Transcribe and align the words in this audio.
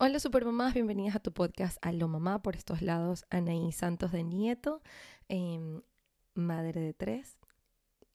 Hola 0.00 0.20
supermamás, 0.20 0.74
bienvenidas 0.74 1.16
a 1.16 1.18
tu 1.18 1.32
podcast 1.32 1.76
Aló 1.82 2.06
Mamá 2.06 2.40
por 2.40 2.54
estos 2.54 2.82
lados, 2.82 3.24
Anaí 3.30 3.72
Santos 3.72 4.12
de 4.12 4.22
Nieto, 4.22 4.80
em, 5.28 5.82
madre 6.34 6.80
de 6.80 6.94
tres, 6.94 7.36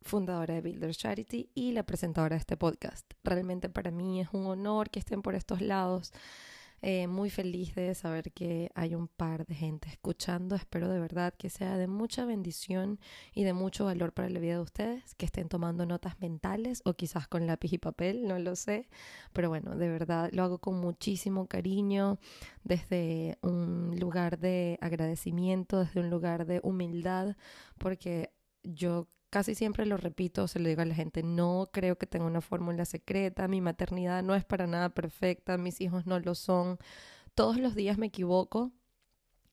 fundadora 0.01 0.54
de 0.54 0.61
Builders 0.61 0.97
Charity 0.97 1.49
y 1.54 1.73
la 1.73 1.83
presentadora 1.83 2.38
de 2.38 2.39
este 2.39 2.55
podcast. 2.55 3.05
Realmente 3.25 3.67
para 3.67 3.91
mí 3.91 4.21
es 4.21 4.29
un 4.31 4.46
honor 4.46 4.91
que 4.91 4.99
estén 4.99 5.21
por 5.21 5.35
estos 5.35 5.59
lados. 5.59 6.13
Eh, 6.86 7.08
muy 7.08 7.29
feliz 7.29 7.76
de 7.76 7.96
saber 7.96 8.34
que 8.34 8.70
hay 8.76 8.94
un 8.94 9.08
par 9.08 9.46
de 9.46 9.56
gente 9.56 9.88
escuchando. 9.88 10.54
Espero 10.58 10.90
de 10.90 11.00
verdad 11.00 11.33
que 11.33 11.50
sea 11.50 11.78
de 11.78 11.88
mucha 11.88 12.26
bendición 12.26 13.00
y 13.33 13.46
de 13.46 13.54
mucho 13.54 13.86
valor 13.86 14.12
para 14.12 14.29
la 14.29 14.42
vida 14.42 14.56
de 14.56 14.60
ustedes, 14.60 15.15
que 15.15 15.26
estén 15.26 15.47
tomando 15.47 15.86
notas 15.86 16.20
mentales 16.20 16.82
o 16.84 16.96
quizás 16.96 17.30
con 17.30 17.48
lápiz 17.48 17.72
y 17.72 17.77
papel, 17.77 18.27
no 18.27 18.38
lo 18.38 18.58
sé. 18.58 18.90
Pero 19.32 19.48
bueno, 19.48 19.77
de 19.77 19.88
verdad 19.88 20.30
lo 20.34 20.44
hago 20.44 20.58
con 20.58 20.77
muchísimo 20.82 21.48
cariño, 21.48 22.20
desde 22.66 23.38
un 23.41 23.98
lugar 23.98 24.38
de 24.38 24.77
agradecimiento, 24.82 25.80
desde 25.80 26.02
un 26.02 26.10
lugar 26.10 26.46
de 26.46 26.60
humildad, 26.63 27.38
porque 27.77 28.34
yo 28.62 29.08
casi 29.34 29.55
siempre 29.55 29.88
lo 29.88 29.98
repito, 29.98 30.48
se 30.48 30.60
lo 30.60 30.70
digo 30.70 30.84
a 30.84 30.86
la 30.86 30.94
gente, 30.94 31.23
no 31.23 31.68
creo 31.74 31.98
que 31.98 32.05
tenga 32.05 32.28
una 32.28 32.40
fórmula 32.40 32.86
secreta, 32.86 33.48
mi 33.48 33.62
maternidad 33.62 34.22
no 34.22 34.36
es 34.36 34.46
para 34.46 34.68
nada 34.68 34.90
perfecta, 34.90 35.58
mis 35.58 35.82
hijos 35.82 36.05
no 36.05 36.20
lo 36.20 36.36
son, 36.36 36.78
todos 37.34 37.58
los 37.58 37.74
días 37.74 37.98
me 37.98 38.05
equivoco 38.05 38.72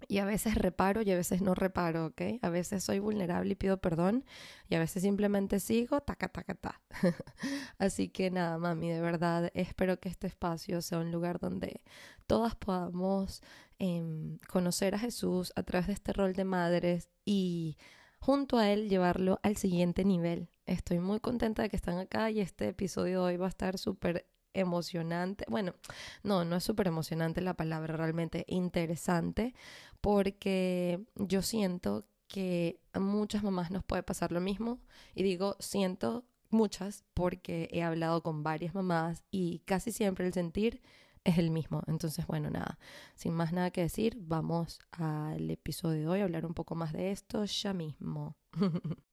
y 0.06 0.18
a 0.18 0.26
veces 0.26 0.54
reparo 0.54 1.00
y 1.00 1.10
a 1.10 1.16
veces 1.16 1.40
no 1.40 1.54
reparo, 1.54 2.08
¿ok? 2.08 2.20
A 2.42 2.50
veces 2.50 2.84
soy 2.84 2.98
vulnerable 2.98 3.52
y 3.52 3.54
pido 3.54 3.80
perdón 3.80 4.26
y 4.68 4.74
a 4.74 4.80
veces 4.80 5.02
simplemente 5.02 5.60
sigo, 5.60 6.02
taca, 6.02 6.28
taca, 6.28 6.54
ta. 6.56 6.82
Así 7.78 8.10
que 8.10 8.30
nada, 8.30 8.58
mami, 8.58 8.90
de 8.90 9.00
verdad 9.00 9.50
espero 9.54 9.98
que 9.98 10.10
este 10.10 10.26
espacio 10.26 10.82
sea 10.82 10.98
un 10.98 11.10
lugar 11.10 11.38
donde 11.38 11.80
todas 12.26 12.54
podamos 12.54 13.42
em, 13.78 14.36
conocer 14.46 14.94
a 14.94 14.98
Jesús 14.98 15.54
a 15.56 15.62
través 15.62 15.86
de 15.86 15.94
este 15.94 16.12
rol 16.12 16.34
de 16.34 16.44
madres 16.44 17.08
y 17.24 17.78
junto 18.20 18.58
a 18.58 18.70
él 18.70 18.88
llevarlo 18.88 19.40
al 19.42 19.56
siguiente 19.56 20.04
nivel. 20.04 20.48
Estoy 20.66 21.00
muy 21.00 21.20
contenta 21.20 21.62
de 21.62 21.70
que 21.70 21.76
están 21.76 21.98
acá 21.98 22.30
y 22.30 22.40
este 22.40 22.68
episodio 22.68 23.20
de 23.20 23.32
hoy 23.32 23.36
va 23.36 23.46
a 23.46 23.48
estar 23.48 23.78
súper 23.78 24.26
emocionante. 24.52 25.44
Bueno, 25.48 25.74
no, 26.22 26.44
no 26.44 26.56
es 26.56 26.64
súper 26.64 26.86
emocionante 26.86 27.40
la 27.40 27.54
palabra, 27.54 27.96
realmente 27.96 28.44
interesante, 28.48 29.54
porque 30.00 31.04
yo 31.16 31.42
siento 31.42 32.06
que 32.28 32.80
a 32.92 33.00
muchas 33.00 33.42
mamás 33.42 33.70
nos 33.70 33.84
puede 33.84 34.02
pasar 34.02 34.32
lo 34.32 34.40
mismo. 34.40 34.78
Y 35.14 35.22
digo, 35.22 35.56
siento 35.58 36.24
muchas 36.50 37.04
porque 37.14 37.68
he 37.72 37.82
hablado 37.82 38.22
con 38.22 38.42
varias 38.42 38.74
mamás 38.74 39.24
y 39.30 39.60
casi 39.60 39.92
siempre 39.92 40.26
el 40.26 40.32
sentir 40.32 40.82
es 41.24 41.38
el 41.38 41.50
mismo. 41.50 41.82
Entonces, 41.86 42.26
bueno, 42.26 42.50
nada, 42.50 42.78
sin 43.14 43.32
más 43.32 43.52
nada 43.52 43.70
que 43.70 43.82
decir, 43.82 44.16
vamos 44.20 44.80
al 44.92 45.50
episodio 45.50 46.00
de 46.00 46.08
hoy 46.08 46.20
a 46.20 46.24
hablar 46.24 46.46
un 46.46 46.54
poco 46.54 46.74
más 46.74 46.92
de 46.92 47.10
esto 47.10 47.44
ya 47.44 47.72
mismo. 47.72 48.36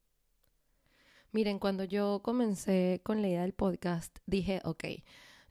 Miren, 1.31 1.59
cuando 1.59 1.83
yo 1.83 2.21
comencé 2.23 3.01
con 3.03 3.21
la 3.21 3.27
idea 3.27 3.41
del 3.41 3.53
podcast, 3.53 4.17
dije, 4.25 4.61
ok, 4.63 4.85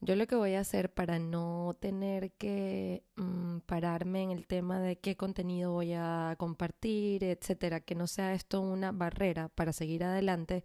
yo 0.00 0.14
lo 0.16 0.26
que 0.26 0.36
voy 0.36 0.54
a 0.54 0.60
hacer 0.60 0.92
para 0.92 1.18
no 1.18 1.76
tener 1.80 2.32
que 2.32 3.04
mm, 3.16 3.58
pararme 3.66 4.22
en 4.22 4.30
el 4.30 4.46
tema 4.46 4.78
de 4.78 4.96
qué 4.98 5.16
contenido 5.16 5.72
voy 5.72 5.92
a 5.94 6.34
compartir, 6.38 7.24
etcétera, 7.24 7.80
que 7.80 7.94
no 7.94 8.06
sea 8.06 8.34
esto 8.34 8.60
una 8.60 8.92
barrera 8.92 9.48
para 9.48 9.72
seguir 9.72 10.04
adelante, 10.04 10.64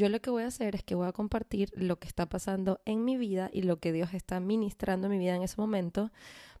yo 0.00 0.08
lo 0.08 0.22
que 0.22 0.30
voy 0.30 0.44
a 0.44 0.46
hacer 0.46 0.74
es 0.74 0.82
que 0.82 0.94
voy 0.94 1.06
a 1.06 1.12
compartir 1.12 1.70
lo 1.76 1.98
que 1.98 2.08
está 2.08 2.24
pasando 2.26 2.80
en 2.86 3.04
mi 3.04 3.18
vida 3.18 3.50
y 3.52 3.62
lo 3.62 3.80
que 3.80 3.92
Dios 3.92 4.14
está 4.14 4.40
ministrando 4.40 5.06
en 5.06 5.12
mi 5.12 5.18
vida 5.18 5.36
en 5.36 5.42
ese 5.42 5.60
momento 5.60 6.10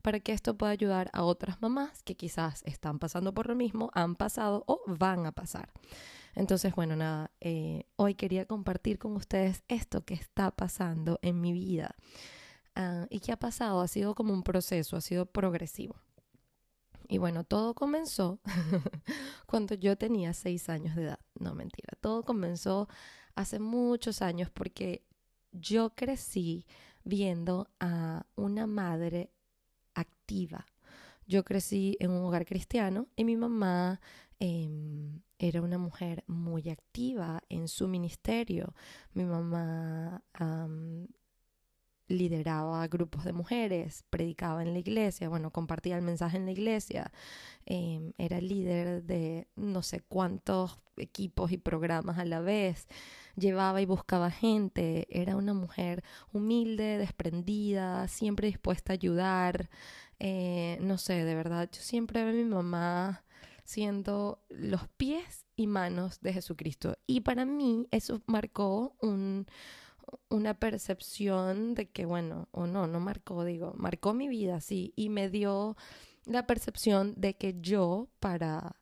para 0.02 0.20
que 0.20 0.32
esto 0.32 0.58
pueda 0.58 0.72
ayudar 0.72 1.08
a 1.14 1.24
otras 1.24 1.62
mamás 1.62 2.02
que 2.02 2.16
quizás 2.16 2.62
están 2.66 2.98
pasando 2.98 3.32
por 3.32 3.48
lo 3.48 3.54
mismo, 3.54 3.90
han 3.94 4.14
pasado 4.14 4.64
o 4.66 4.82
van 4.86 5.24
a 5.24 5.32
pasar. 5.32 5.72
Entonces, 6.34 6.74
bueno, 6.74 6.96
nada, 6.96 7.30
eh, 7.40 7.84
hoy 7.96 8.14
quería 8.14 8.44
compartir 8.44 8.98
con 8.98 9.16
ustedes 9.16 9.62
esto 9.68 10.04
que 10.04 10.12
está 10.12 10.50
pasando 10.50 11.18
en 11.22 11.40
mi 11.40 11.54
vida. 11.54 11.96
Ah, 12.74 13.06
¿Y 13.08 13.20
qué 13.20 13.32
ha 13.32 13.38
pasado? 13.38 13.80
Ha 13.80 13.88
sido 13.88 14.14
como 14.14 14.34
un 14.34 14.42
proceso, 14.42 14.98
ha 14.98 15.00
sido 15.00 15.24
progresivo. 15.24 15.96
Y 17.08 17.16
bueno, 17.16 17.42
todo 17.42 17.74
comenzó 17.74 18.38
cuando 19.46 19.74
yo 19.74 19.96
tenía 19.96 20.34
seis 20.34 20.68
años 20.68 20.94
de 20.94 21.04
edad. 21.04 21.18
No, 21.38 21.54
mentira. 21.54 21.88
Todo 22.02 22.22
comenzó 22.22 22.86
hace 23.34 23.58
muchos 23.58 24.22
años 24.22 24.50
porque 24.50 25.04
yo 25.52 25.90
crecí 25.90 26.66
viendo 27.04 27.68
a 27.80 28.26
una 28.36 28.66
madre 28.66 29.30
activa. 29.94 30.66
Yo 31.26 31.44
crecí 31.44 31.96
en 32.00 32.10
un 32.10 32.24
hogar 32.24 32.44
cristiano 32.44 33.06
y 33.16 33.24
mi 33.24 33.36
mamá 33.36 34.00
em, 34.38 35.22
era 35.38 35.62
una 35.62 35.78
mujer 35.78 36.24
muy 36.26 36.68
activa 36.70 37.42
en 37.48 37.68
su 37.68 37.88
ministerio. 37.88 38.74
Mi 39.14 39.24
mamá 39.24 40.22
lideraba 42.10 42.86
grupos 42.88 43.24
de 43.24 43.32
mujeres, 43.32 44.04
predicaba 44.10 44.62
en 44.62 44.72
la 44.72 44.80
iglesia, 44.80 45.28
bueno, 45.28 45.50
compartía 45.50 45.96
el 45.96 46.02
mensaje 46.02 46.36
en 46.36 46.44
la 46.44 46.52
iglesia, 46.52 47.12
em, 47.66 48.12
era 48.18 48.40
líder 48.40 49.04
de 49.04 49.48
no 49.56 49.82
sé 49.82 50.00
cuántos 50.00 50.78
equipos 50.96 51.52
y 51.52 51.56
programas 51.56 52.18
a 52.18 52.24
la 52.24 52.40
vez, 52.40 52.88
llevaba 53.36 53.80
y 53.80 53.86
buscaba 53.86 54.30
gente, 54.30 55.06
era 55.10 55.36
una 55.36 55.54
mujer 55.54 56.02
humilde, 56.32 56.98
desprendida, 56.98 58.08
siempre 58.08 58.48
dispuesta 58.48 58.92
a 58.92 58.94
ayudar, 58.94 59.70
eh, 60.18 60.78
no 60.82 60.98
sé, 60.98 61.24
de 61.24 61.34
verdad, 61.34 61.70
yo 61.72 61.80
siempre 61.80 62.22
veo 62.24 62.32
a 62.32 62.36
mi 62.36 62.44
mamá 62.44 63.24
siendo 63.64 64.42
los 64.48 64.88
pies 64.96 65.46
y 65.54 65.68
manos 65.68 66.20
de 66.20 66.32
Jesucristo. 66.32 66.98
Y 67.06 67.20
para 67.20 67.44
mí 67.44 67.86
eso 67.92 68.20
marcó 68.26 68.96
un 69.00 69.46
una 70.28 70.54
percepción 70.54 71.74
de 71.74 71.88
que, 71.88 72.04
bueno, 72.04 72.48
o 72.52 72.66
no, 72.66 72.86
no 72.86 73.00
marcó, 73.00 73.44
digo, 73.44 73.72
marcó 73.76 74.14
mi 74.14 74.28
vida, 74.28 74.60
sí, 74.60 74.92
y 74.96 75.08
me 75.08 75.28
dio 75.28 75.76
la 76.24 76.46
percepción 76.46 77.14
de 77.16 77.34
que 77.34 77.60
yo, 77.60 78.08
para, 78.20 78.76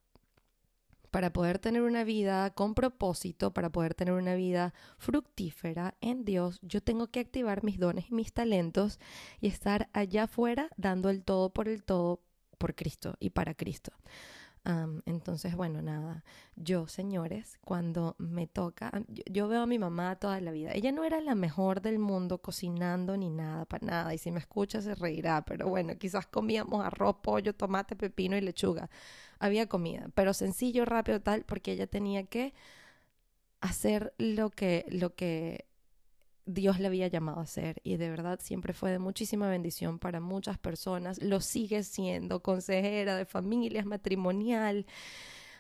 para 1.11 1.33
poder 1.33 1.59
tener 1.59 1.83
una 1.83 2.05
vida 2.05 2.50
con 2.50 2.75
propósito, 2.75 3.53
para 3.53 3.71
poder 3.71 3.94
tener 3.94 4.15
una 4.15 4.34
vida 4.34 4.75
fructífera 4.99 5.94
en 6.00 6.25
Dios, 6.25 6.59
yo 6.62 6.83
tengo 6.83 7.09
que 7.09 7.21
activar 7.21 7.65
mis 7.65 7.78
dones 7.78 8.10
y 8.10 8.15
mis 8.15 8.33
talentos 8.33 8.99
y 9.41 9.49
estar 9.49 9.89
allá 9.93 10.25
afuera 10.25 10.69
dando 10.77 11.10
el 11.10 11.25
todo 11.25 11.50
por 11.50 11.69
el 11.69 11.84
todo 11.84 12.21
por 12.59 12.75
Cristo 12.75 13.15
y 13.21 13.31
para 13.31 13.55
Cristo 13.55 13.93
entonces, 15.06 15.56
bueno, 15.56 15.80
nada, 15.80 16.24
yo, 16.56 16.86
señores, 16.88 17.58
cuando 17.64 18.16
me 18.18 18.46
toca, 18.46 18.92
yo, 19.08 19.48
veo 19.48 19.62
a 19.62 19.66
mi 19.66 19.78
mamá 19.78 20.16
toda 20.16 20.40
la 20.42 20.50
vida. 20.50 20.72
Ella 20.74 20.92
no 20.92 21.04
era 21.04 21.20
la 21.22 21.34
mejor 21.34 21.80
del 21.80 21.98
mundo 21.98 22.38
cocinando 22.38 23.16
ni 23.16 23.30
nada, 23.30 23.64
para 23.64 23.86
nada. 23.86 24.14
Y 24.14 24.18
si 24.18 24.30
me 24.30 24.40
escucha 24.40 24.82
se 24.82 24.94
reirá, 24.94 25.42
pero 25.44 25.68
bueno, 25.68 25.96
quizás 25.98 26.26
comíamos 26.26 26.84
arroz, 26.84 27.16
pollo, 27.22 27.54
tomate, 27.54 27.96
pepino 27.96 28.36
y 28.36 28.42
lechuga. 28.42 28.90
Había 29.38 29.68
comida, 29.68 30.10
pero 30.14 30.34
sencillo, 30.34 30.84
rápido, 30.84 31.20
tal, 31.20 31.44
porque 31.44 31.72
ella 31.72 31.86
tenía 31.86 32.24
que 32.24 32.52
hacer 33.60 34.14
lo 34.18 34.50
que, 34.50 34.84
lo 34.90 35.14
que 35.14 35.67
Dios 36.48 36.81
le 36.81 36.86
había 36.86 37.09
llamado 37.09 37.41
a 37.41 37.42
hacer 37.42 37.81
y 37.84 37.98
de 37.98 38.09
verdad 38.09 38.41
siempre 38.42 38.72
fue 38.72 38.91
de 38.91 38.98
muchísima 38.98 39.48
bendición 39.50 39.98
para 39.98 40.19
muchas 40.19 40.59
personas. 40.59 41.22
Lo 41.22 41.41
sigue 41.41 41.82
siendo, 41.82 42.42
consejera 42.42 43.16
de 43.16 43.26
familias, 43.26 43.84
matrimonial. 43.84 44.86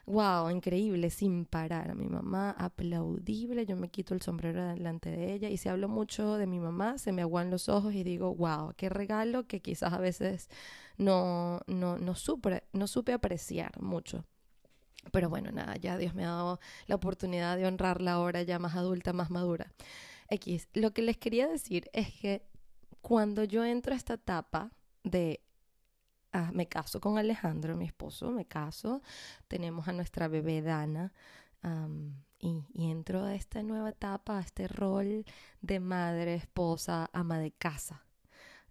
Wow, 0.06 0.48
increíble, 0.48 1.10
sin 1.10 1.44
parar. 1.44 1.94
Mi 1.94 2.06
mamá, 2.08 2.52
aplaudible. 2.52 3.66
Yo 3.66 3.76
me 3.76 3.90
quito 3.90 4.14
el 4.14 4.22
sombrero 4.22 4.64
delante 4.66 5.10
de 5.10 5.34
ella. 5.34 5.50
Y 5.50 5.58
si 5.58 5.68
hablo 5.68 5.88
mucho 5.90 6.36
de 6.38 6.46
mi 6.46 6.58
mamá, 6.58 6.96
se 6.96 7.12
me 7.12 7.20
aguan 7.20 7.50
los 7.50 7.68
ojos 7.68 7.92
y 7.92 8.02
digo, 8.02 8.34
wow, 8.34 8.72
qué 8.74 8.88
regalo 8.88 9.46
que 9.46 9.60
quizás 9.60 9.92
a 9.92 9.98
veces 9.98 10.48
no, 10.96 11.60
no, 11.66 11.98
no, 11.98 12.14
supe, 12.14 12.64
no 12.72 12.86
supe 12.86 13.12
apreciar 13.12 13.78
mucho. 13.82 14.24
Pero 15.12 15.28
bueno, 15.28 15.52
nada, 15.52 15.76
ya 15.76 15.98
Dios 15.98 16.14
me 16.14 16.24
ha 16.24 16.28
dado 16.30 16.60
la 16.86 16.94
oportunidad 16.94 17.58
de 17.58 17.66
honrarla 17.66 18.12
ahora 18.12 18.42
ya 18.42 18.58
más 18.58 18.74
adulta, 18.76 19.12
más 19.12 19.28
madura. 19.30 19.72
X, 20.30 20.68
lo 20.74 20.92
que 20.92 21.02
les 21.02 21.16
quería 21.16 21.48
decir 21.48 21.88
es 21.92 22.12
que 22.12 22.46
cuando 23.00 23.44
yo 23.44 23.64
entro 23.64 23.94
a 23.94 23.96
esta 23.96 24.14
etapa 24.14 24.72
de 25.04 25.40
ah, 26.32 26.50
me 26.52 26.68
caso 26.68 27.00
con 27.00 27.18
Alejandro, 27.18 27.76
mi 27.76 27.86
esposo, 27.86 28.30
me 28.30 28.46
caso, 28.46 29.02
tenemos 29.48 29.88
a 29.88 29.92
nuestra 29.92 30.28
bebé 30.28 30.62
Dana 30.62 31.12
y, 32.38 32.64
y, 32.72 32.90
entro 32.90 33.24
a 33.24 33.34
esta 33.34 33.62
nueva 33.62 33.90
etapa, 33.90 34.38
a 34.38 34.40
este 34.40 34.68
rol 34.68 35.24
de 35.60 35.80
madre, 35.80 36.34
esposa, 36.34 37.10
ama 37.12 37.40
de 37.40 37.50
casa. 37.50 38.04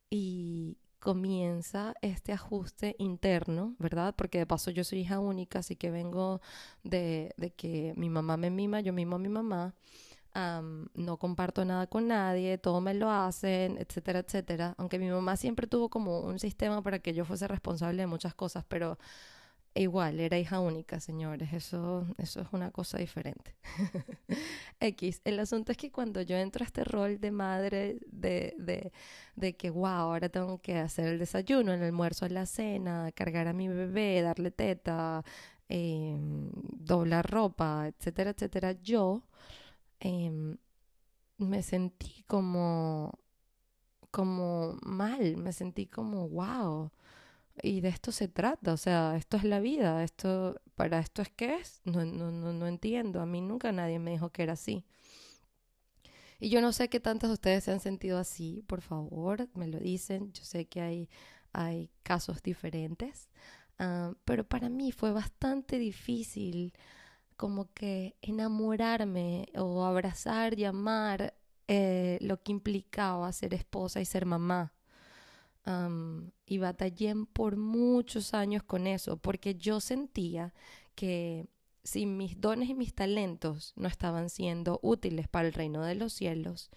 Y 0.10 0.78
comienza 1.00 1.94
este 2.02 2.32
ajuste 2.32 2.96
interno, 2.98 3.76
¿verdad? 3.78 4.16
Porque 4.16 4.40
de 4.40 4.46
paso 4.46 4.72
yo 4.72 4.84
soy 4.84 5.00
hija 5.00 5.20
única, 5.20 5.60
así 5.60 5.76
que 5.76 5.92
vengo 5.92 6.42
de, 6.84 7.34
de 7.38 7.52
que 7.52 7.94
mi 7.98 8.10
mamá 8.10 8.38
me 8.38 8.50
mima, 8.50 8.80
yo 8.80 8.94
mimo 8.94 9.18
a 9.18 9.20
mi 9.20 9.30
mamá 9.30 9.76
no 10.94 11.18
comparto 11.18 11.66
nada 11.66 11.88
con 11.88 12.08
nadie, 12.08 12.58
todo 12.58 12.82
me 12.82 12.94
lo 12.94 13.10
hacen, 13.10 13.78
etcétera, 13.78 14.20
etcétera. 14.20 14.76
Aunque 14.78 15.00
mi 15.00 15.10
mamá 15.10 15.36
siempre 15.38 15.68
tuvo 15.68 15.90
como 15.90 16.22
un 16.22 16.40
sistema 16.40 16.82
para 16.82 17.00
que 17.00 17.14
yo 17.14 17.26
fuese 17.26 17.48
responsable 17.48 18.04
de 18.04 18.08
muchas 18.08 18.34
cosas, 18.36 18.64
pero 18.68 18.98
igual, 19.76 20.20
era 20.20 20.38
hija 20.40 20.60
única, 20.60 21.00
señores, 21.00 21.54
eso, 21.54 22.08
eso 22.18 22.42
es 22.42 22.48
una 22.52 22.72
cosa 22.72 22.98
diferente. 22.98 23.56
X, 24.80 25.22
el 25.24 25.40
asunto 25.40 25.72
es 25.72 25.78
que 25.78 25.92
cuando 25.92 26.22
yo 26.22 26.36
entro 26.38 26.64
a 26.64 26.68
este 26.68 26.84
rol 26.84 27.20
de 27.20 27.32
madre, 27.32 27.98
de, 28.08 28.56
de, 28.58 28.92
de 29.36 29.56
que, 29.56 29.70
wow, 29.70 29.88
ahora 29.88 30.30
tengo 30.30 30.60
que 30.60 30.78
hacer 30.78 31.08
el 31.08 31.20
desayuno, 31.20 31.74
el 31.74 31.84
almuerzo, 31.84 32.28
la 32.30 32.46
cena, 32.46 33.12
cargar 33.14 33.48
a 33.48 33.54
mi 33.54 33.68
bebé, 33.68 34.22
darle 34.22 34.52
teta, 34.52 35.24
em, 35.70 36.50
doblar 36.54 37.30
ropa, 37.30 37.88
etcétera, 37.88 38.32
etcétera, 38.32 38.74
yo 38.82 39.24
em, 40.00 40.58
me 41.38 41.64
sentí 41.64 42.24
como, 42.28 43.20
como 44.12 44.78
mal, 44.84 45.38
me 45.38 45.54
sentí 45.54 45.88
como, 45.88 46.30
wow 46.30 46.92
y 47.62 47.82
de 47.82 47.90
esto 47.90 48.12
se 48.12 48.28
trata, 48.28 48.74
o 48.74 48.78
sea, 48.78 49.16
esto 49.16 49.38
es 49.38 49.44
la 49.44 49.60
vida, 49.60 50.04
esto, 50.04 50.62
para 50.76 51.00
esto 51.00 51.22
es 51.22 51.30
que 51.30 51.56
es, 51.56 51.82
no, 51.86 52.06
no, 52.06 52.32
no, 52.32 52.54
no 52.54 52.68
entiendo, 52.68 53.22
a 53.22 53.26
mí 53.26 53.42
nunca 53.42 53.72
nadie 53.72 54.00
me 54.00 54.12
dijo 54.12 54.32
que 54.32 54.44
era 54.44 54.54
así. 54.54 54.86
Y 56.40 56.50
yo 56.50 56.62
no 56.62 56.72
sé 56.72 56.90
qué 56.90 57.00
tantos 57.00 57.30
de 57.30 57.34
ustedes 57.34 57.64
se 57.64 57.72
han 57.72 57.80
sentido 57.80 58.20
así, 58.20 58.64
por 58.68 58.82
favor, 58.82 59.50
me 59.56 59.68
lo 59.68 59.80
dicen, 59.80 60.32
yo 60.34 60.44
sé 60.44 60.66
que 60.66 60.82
hay, 60.82 61.10
hay 61.52 61.90
casos 62.04 62.44
diferentes, 62.44 63.30
ah, 63.80 64.14
pero 64.26 64.44
para 64.48 64.70
mí 64.70 64.92
fue 64.92 65.12
bastante 65.12 65.80
difícil 65.80 66.74
como 67.38 67.72
que 67.74 68.16
enamorarme 68.22 69.48
o 69.56 69.86
abrazar 69.86 70.58
y 70.60 70.66
amar 70.66 71.34
eh, 71.68 72.18
lo 72.22 72.42
que 72.42 72.52
implicaba 72.52 73.32
ser 73.32 73.54
esposa 73.54 74.02
y 74.02 74.06
ser 74.06 74.26
mamá 74.26 74.74
y 76.46 76.58
batallé 76.60 77.14
por 77.34 77.58
muchos 77.58 78.34
años 78.34 78.64
con 78.64 78.88
eso, 78.88 79.18
porque 79.18 79.56
yo 79.56 79.82
sentía 79.82 80.54
que 80.96 81.48
si 81.84 82.06
mis 82.06 82.40
dones 82.40 82.70
y 82.70 82.74
mis 82.74 82.94
talentos 82.94 83.74
no 83.76 83.88
estaban 83.88 84.30
siendo 84.30 84.80
útiles 84.82 85.28
para 85.28 85.48
el 85.48 85.54
reino 85.54 85.84
de 85.84 85.96
los 85.96 86.14
cielos, 86.14 86.70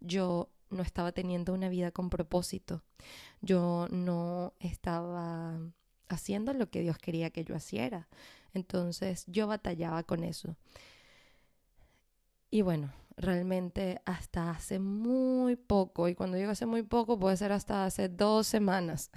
yo 0.00 0.48
no 0.70 0.82
estaba 0.82 1.12
teniendo 1.12 1.54
una 1.54 1.68
vida 1.68 1.92
con 1.92 2.10
propósito. 2.10 2.82
Yo 3.42 3.86
no 3.90 4.54
estaba 4.58 5.58
haciendo 6.08 6.52
lo 6.52 6.70
que 6.70 6.80
Dios 6.80 6.98
quería 6.98 7.30
que 7.30 7.44
yo 7.44 7.54
hiciera. 7.54 8.08
Entonces 8.54 9.24
yo 9.26 9.46
batallaba 9.46 10.02
con 10.02 10.24
eso. 10.24 10.56
Y 12.50 12.62
bueno, 12.62 12.92
realmente 13.16 14.00
hasta 14.04 14.50
hace 14.50 14.78
muy 14.78 15.56
poco, 15.56 16.08
y 16.08 16.14
cuando 16.14 16.36
digo 16.36 16.50
hace 16.50 16.66
muy 16.66 16.82
poco 16.82 17.18
puede 17.18 17.36
ser 17.36 17.52
hasta 17.52 17.84
hace 17.86 18.08
dos 18.08 18.46
semanas, 18.46 19.10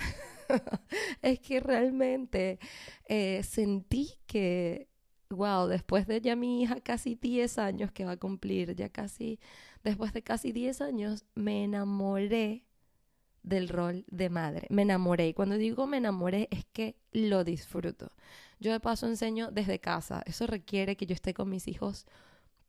es 1.22 1.40
que 1.40 1.60
realmente 1.60 2.60
eh, 3.08 3.44
sentí 3.44 4.12
que, 4.28 4.88
wow, 5.30 5.68
después 5.68 6.08
de 6.08 6.22
ya 6.22 6.36
mi 6.36 6.62
hija 6.64 6.80
casi 6.82 7.16
10 7.16 7.58
años 7.58 7.92
que 7.92 8.06
va 8.06 8.14
a 8.14 8.18
cumplir, 8.18 8.76
ya 8.76 8.90
casi, 8.90 9.40
después 9.84 10.14
de 10.14 10.24
casi 10.24 10.52
10 10.52 10.82
años, 10.82 11.26
me 11.36 11.64
enamoré 11.66 12.64
del 13.44 13.70
rol 13.70 14.06
de 14.10 14.30
madre. 14.30 14.68
Me 14.70 14.82
enamoré. 14.82 15.30
Y 15.30 15.34
cuando 15.34 15.56
digo 15.56 15.88
me 15.88 15.98
enamoré 15.98 16.48
es 16.52 16.66
que 16.74 16.96
lo 17.12 17.44
disfruto. 17.44 18.12
Yo 18.60 18.72
de 18.72 18.80
paso 18.80 19.07
enseño 19.07 19.52
desde 19.52 19.80
casa. 19.80 20.22
Eso 20.25 20.48
requiere 20.48 20.96
que 20.96 21.06
yo 21.06 21.13
esté 21.13 21.34
con 21.34 21.50
mis 21.50 21.68
hijos 21.68 22.06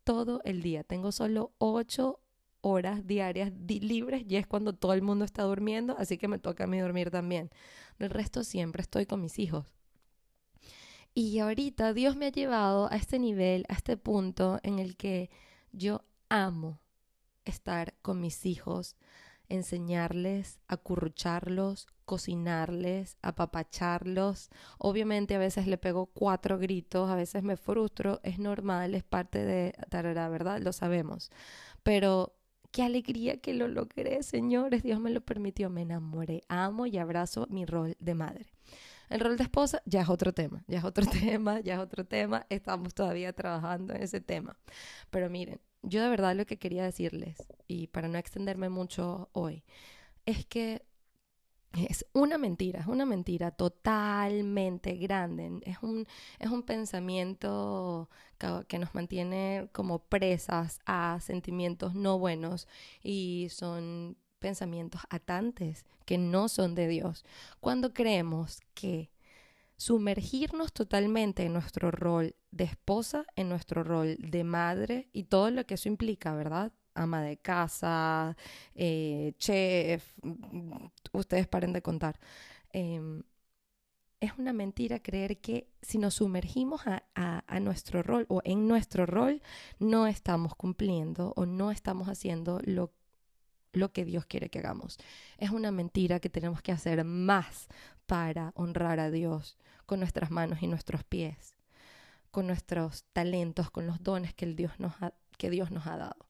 todo 0.04 0.40
el 0.44 0.62
día. 0.62 0.84
Tengo 0.84 1.12
solo 1.12 1.52
ocho 1.58 2.20
horas 2.60 3.06
diarias 3.06 3.52
libres 3.68 4.24
y 4.28 4.36
es 4.36 4.46
cuando 4.46 4.72
todo 4.72 4.92
el 4.92 5.02
mundo 5.02 5.24
está 5.24 5.44
durmiendo, 5.44 5.96
así 5.98 6.18
que 6.18 6.26
me 6.26 6.38
toca 6.38 6.64
a 6.64 6.66
mí 6.66 6.80
dormir 6.80 7.10
también. 7.10 7.50
El 7.98 8.10
resto 8.10 8.42
siempre 8.42 8.82
estoy 8.82 9.06
con 9.06 9.20
mis 9.20 9.38
hijos. 9.38 9.72
Y 11.14 11.38
ahorita 11.38 11.94
Dios 11.94 12.16
me 12.16 12.26
ha 12.26 12.30
llevado 12.30 12.92
a 12.92 12.96
este 12.96 13.18
nivel, 13.18 13.64
a 13.68 13.74
este 13.74 13.96
punto 13.96 14.58
en 14.62 14.78
el 14.78 14.96
que 14.96 15.30
yo 15.72 16.04
amo 16.28 16.80
estar 17.44 17.94
con 18.02 18.20
mis 18.20 18.44
hijos, 18.44 18.96
enseñarles, 19.48 20.58
acurrucharlos, 20.68 21.86
cocinarles, 22.04 23.16
apapacharlos. 23.22 24.50
Obviamente 24.78 25.34
a 25.34 25.38
veces 25.38 25.66
le 25.66 25.78
pego 25.78 26.06
cuatro 26.06 26.58
gritos, 26.58 27.10
a 27.10 27.16
veces 27.16 27.42
me 27.42 27.56
frustro, 27.56 28.20
es 28.22 28.38
normal, 28.38 28.94
es 28.94 29.04
parte 29.04 29.44
de 29.44 29.74
la 29.90 30.28
¿verdad? 30.28 30.60
Lo 30.60 30.72
sabemos. 30.72 31.30
Pero 31.82 32.36
qué 32.70 32.82
alegría 32.82 33.40
que 33.40 33.54
lo 33.54 33.68
logré, 33.68 34.22
señores, 34.22 34.82
Dios 34.82 35.00
me 35.00 35.10
lo 35.10 35.20
permitió, 35.20 35.70
me 35.70 35.82
enamoré, 35.82 36.42
amo 36.48 36.86
y 36.86 36.98
abrazo 36.98 37.46
mi 37.50 37.64
rol 37.64 37.96
de 38.00 38.14
madre. 38.14 38.46
El 39.08 39.20
rol 39.20 39.36
de 39.36 39.44
esposa 39.44 39.82
ya 39.86 40.02
es 40.02 40.08
otro 40.08 40.32
tema, 40.32 40.64
ya 40.66 40.78
es 40.78 40.84
otro 40.84 41.06
tema, 41.20 41.60
ya 41.60 41.74
es 41.74 41.80
otro 41.80 42.04
tema, 42.04 42.46
estamos 42.50 42.94
todavía 42.94 43.32
trabajando 43.32 43.94
en 43.94 44.02
ese 44.02 44.20
tema. 44.20 44.56
Pero 45.10 45.30
miren, 45.30 45.60
yo 45.86 46.02
de 46.02 46.08
verdad 46.08 46.36
lo 46.36 46.46
que 46.46 46.58
quería 46.58 46.84
decirles, 46.84 47.38
y 47.68 47.86
para 47.88 48.08
no 48.08 48.18
extenderme 48.18 48.68
mucho 48.68 49.30
hoy, 49.32 49.64
es 50.26 50.44
que 50.46 50.82
es 51.72 52.06
una 52.12 52.38
mentira, 52.38 52.80
es 52.80 52.86
una 52.86 53.04
mentira 53.04 53.50
totalmente 53.50 54.96
grande. 54.96 55.60
Es 55.62 55.78
un, 55.82 56.06
es 56.38 56.50
un 56.50 56.62
pensamiento 56.62 58.08
que, 58.38 58.78
nos 58.78 58.94
mantiene 58.94 59.68
como 59.72 59.98
presas 59.98 60.80
a 60.86 61.18
sentimientos 61.20 61.94
no 61.94 62.18
buenos 62.18 62.66
y 63.02 63.48
son 63.50 64.16
pensamientos 64.38 65.02
atantes 65.10 65.84
que 66.04 66.18
no 66.18 66.48
son 66.48 66.74
de 66.74 66.88
Dios. 66.88 67.24
Cuando 67.60 67.92
creemos 67.92 68.60
que 68.74 69.10
sumergirnos 69.76 70.72
totalmente 70.72 71.44
en 71.44 71.52
nuestro 71.52 71.90
rol 71.90 72.34
de 72.50 72.64
esposa, 72.64 73.26
en 73.36 73.48
nuestro 73.48 73.84
rol 73.84 74.16
de 74.18 74.44
madre 74.44 75.08
y 75.12 75.24
todo 75.24 75.50
lo 75.50 75.66
que 75.66 75.74
eso 75.74 75.88
implica, 75.88 76.34
¿verdad? 76.34 76.72
Ama 76.94 77.22
de 77.22 77.36
casa, 77.36 78.36
eh, 78.74 79.34
chef, 79.38 80.14
mm, 80.22 80.86
ustedes 81.12 81.46
paren 81.46 81.72
de 81.72 81.82
contar. 81.82 82.18
Em, 82.72 83.22
es 84.20 84.32
una 84.38 84.52
mentira 84.52 85.00
creer 85.00 85.40
que 85.40 85.68
si 85.82 85.98
nos 85.98 86.14
sumergimos 86.14 86.82
a, 86.86 87.02
nuestro 87.60 88.02
rol 88.02 88.26
o 88.28 88.40
en 88.44 88.68
nuestro 88.68 89.06
rol, 89.06 89.42
no 89.78 90.06
estamos 90.06 90.54
cumpliendo 90.54 91.32
o 91.36 91.46
no 91.46 91.70
estamos 91.70 92.08
haciendo 92.08 92.60
lo, 92.64 92.92
lo 93.76 93.92
que 93.92 94.04
Dios 94.04 94.26
quiere 94.26 94.48
que 94.48 94.58
hagamos. 94.58 94.98
Es 95.38 95.50
una 95.50 95.70
mentira 95.70 96.20
que 96.20 96.30
tenemos 96.30 96.62
que 96.62 96.72
hacer 96.72 97.04
más 97.04 97.68
para 98.06 98.52
honrar 98.54 99.00
a 99.00 99.10
Dios 99.10 99.56
con 99.84 100.00
nuestras 100.00 100.30
manos 100.30 100.62
y 100.62 100.66
nuestros 100.66 101.04
pies, 101.04 101.56
con 102.30 102.46
nuestros 102.46 103.04
talentos, 103.12 103.70
con 103.70 103.86
los 103.86 104.02
dones 104.02 104.34
que, 104.34 104.44
el 104.44 104.56
Dios, 104.56 104.78
nos 104.78 104.94
ha, 105.02 105.12
que 105.38 105.50
Dios 105.50 105.70
nos 105.70 105.86
ha 105.86 105.96
dado. 105.96 106.26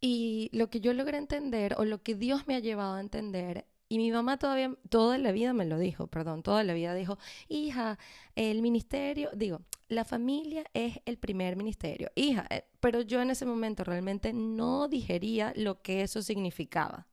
Y 0.00 0.50
lo 0.52 0.68
que 0.68 0.80
yo 0.80 0.92
logré 0.92 1.16
entender, 1.16 1.74
o 1.78 1.84
lo 1.84 2.02
que 2.02 2.14
Dios 2.14 2.46
me 2.46 2.54
ha 2.54 2.60
llevado 2.60 2.94
a 2.94 3.00
entender, 3.00 3.66
y 3.94 3.98
mi 3.98 4.10
mamá 4.10 4.38
todavía, 4.38 4.74
toda 4.88 5.18
la 5.18 5.30
vida 5.30 5.52
me 5.52 5.64
lo 5.64 5.78
dijo, 5.78 6.08
perdón, 6.08 6.42
toda 6.42 6.64
la 6.64 6.74
vida 6.74 6.94
dijo, 6.94 7.16
hija, 7.48 7.96
el 8.34 8.60
ministerio, 8.60 9.30
digo, 9.36 9.60
la 9.86 10.04
familia 10.04 10.64
es 10.74 10.98
el 11.04 11.16
primer 11.16 11.54
ministerio, 11.54 12.10
hija, 12.16 12.44
eh, 12.50 12.64
pero 12.80 13.02
yo 13.02 13.22
en 13.22 13.30
ese 13.30 13.46
momento 13.46 13.84
realmente 13.84 14.32
no 14.32 14.88
digería 14.88 15.52
lo 15.54 15.80
que 15.80 16.02
eso 16.02 16.22
significaba. 16.22 17.06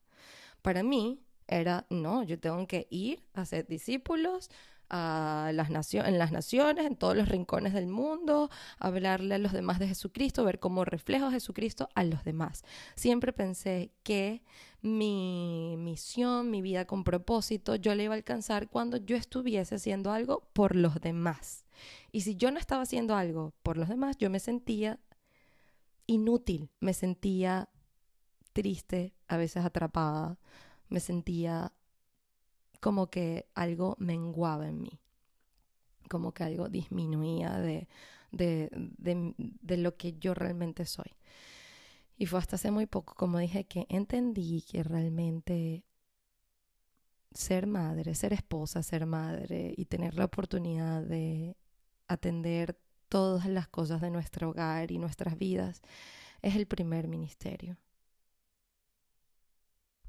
Para 0.64 0.82
mí, 0.82 1.20
era, 1.48 1.86
no, 1.92 2.24
yo 2.24 2.40
tengo 2.40 2.66
que 2.66 2.88
ir 2.90 3.22
a 3.34 3.46
ser 3.46 3.68
discípulos 3.68 4.50
a 4.94 5.52
las 5.54 5.70
en 5.94 6.18
las 6.18 6.34
naciones, 6.34 6.86
en 6.86 6.98
todos 6.98 7.16
los 7.16 7.30
rincones 7.30 7.74
del 7.74 7.88
mundo, 7.88 8.50
hablarle 8.78 9.36
a 9.36 9.38
los 9.38 9.54
demás 9.54 9.80
de 9.80 9.88
Jesucristo, 9.88 10.44
ver 10.44 10.60
cómo 10.60 10.84
reflejo 10.84 11.32
Jesucristo 11.32 11.88
a 11.96 12.04
los 12.04 12.26
demás. 12.26 12.64
Siempre 12.96 13.32
pensé 13.32 13.92
que 14.04 14.44
mi 14.82 15.76
misión, 15.78 16.52
mi 16.52 16.62
vida 16.62 16.86
con 16.86 17.06
propósito, 17.06 17.76
yo 17.76 17.96
la 17.96 18.04
iba 18.04 18.14
a 18.14 18.18
alcanzar 18.18 18.68
cuando 18.68 18.98
yo 18.98 19.16
estuviese 19.16 19.76
haciendo 19.76 20.12
algo 20.12 20.44
por 20.52 20.76
los 20.76 21.00
demás. 21.00 21.64
Y 22.12 22.22
si 22.22 22.36
yo 22.36 22.52
no 22.52 22.60
estaba 22.60 22.84
haciendo 22.84 23.16
algo 23.16 23.54
por 23.64 23.78
los 23.78 23.88
demás, 23.88 24.18
yo 24.18 24.30
me 24.30 24.40
sentía 24.42 25.00
inútil, 26.06 26.70
me 26.82 26.94
sentía 26.94 27.70
triste, 28.52 29.14
a 29.30 29.38
veces 29.38 29.64
atrapada, 29.64 30.38
me 30.90 31.00
sentía 31.00 31.72
como 32.82 33.10
que 33.10 33.46
algo 33.54 33.96
menguaba 34.00 34.68
en 34.68 34.82
mí, 34.82 35.00
como 36.10 36.34
que 36.34 36.44
algo 36.44 36.68
disminuía 36.68 37.58
de, 37.60 37.88
de, 38.32 38.70
de, 39.38 39.78
lo 39.78 39.96
que 39.96 40.18
yo 40.20 40.34
realmente 40.34 40.86
soy. 40.86 41.16
Y 42.18 42.26
fue 42.26 42.40
hasta 42.40 42.58
hace 42.58 42.72
muy 42.72 42.88
poco, 42.88 43.14
como 43.16 43.40
dije, 43.40 43.66
que 43.66 43.86
entendí 43.88 44.64
que 44.64 44.84
realmente 44.84 45.86
ser 47.34 47.68
madre, 47.68 48.16
ser 48.16 48.34
esposa, 48.34 48.84
ser 48.84 49.06
madre 49.06 49.74
y 49.78 49.86
tener 49.86 50.16
la 50.16 50.26
oportunidad 50.26 51.04
de 51.04 51.56
atender 52.08 52.78
todas 53.10 53.46
las 53.46 53.68
cosas 53.68 54.02
de 54.02 54.10
nuestro 54.10 54.50
hogar 54.50 54.92
y 54.92 54.98
nuestras 54.98 55.38
vidas 55.38 55.82
es 56.42 56.56
el 56.56 56.66
primer 56.66 57.08
ministerio. 57.08 57.78